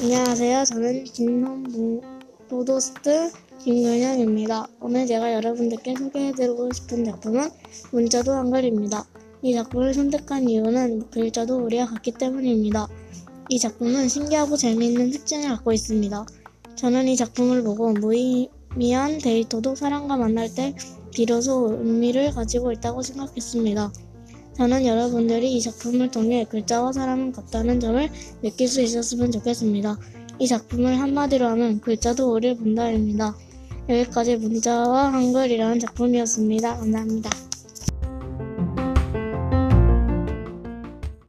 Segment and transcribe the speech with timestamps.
[0.00, 0.64] 안녕하세요.
[0.64, 3.30] 저는 김현보도스트
[3.60, 4.66] 김근영입니다.
[4.80, 7.50] 오늘 제가 여러분들께 소개해드리고 싶은 작품은
[7.92, 9.06] 문자도 한글입니다.
[9.42, 12.88] 이 작품을 선택한 이유는 글자도 우리와 같기 때문입니다.
[13.48, 16.26] 이 작품은 신기하고 재미있는 특징을 갖고 있습니다.
[16.74, 20.74] 저는 이 작품을 보고 무의미한 데이터도 사람과 만날 때
[21.12, 23.92] 비로소 의미를 가지고 있다고 생각했습니다.
[24.56, 28.08] 저는 여러분들이 이 작품을 통해 글자와 사람은 같다는 점을
[28.42, 29.98] 느낄 수 있었으면 좋겠습니다.
[30.38, 33.34] 이 작품을 한마디로 하면 글자도 우리를 본다입니다.
[33.88, 36.76] 여기까지 문자와 한글이라는 작품이었습니다.
[36.76, 37.51] 감사합니다.